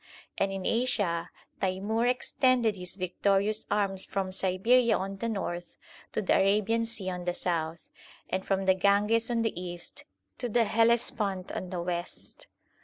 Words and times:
And 0.39 0.51
in 0.51 0.65
Asia, 0.65 1.29
Taimur 1.61 2.07
extended 2.07 2.75
his 2.75 2.95
victorious 2.95 3.67
arms 3.69 4.03
from 4.03 4.31
Siberia 4.31 4.97
on 4.97 5.17
the 5.17 5.29
north 5.29 5.77
to 6.13 6.23
the 6.23 6.33
Arabian 6.37 6.85
Sea 6.87 7.11
on 7.11 7.25
the 7.25 7.35
south, 7.35 7.87
and 8.27 8.43
from 8.43 8.65
the 8.65 8.73
Ganges 8.73 9.29
on 9.29 9.43
the 9.43 9.53
east 9.61 10.05
to 10.39 10.49
the 10.49 10.63
Hellespont 10.63 11.51
on 11.51 11.69
the 11.69 11.83
west. 11.83 12.47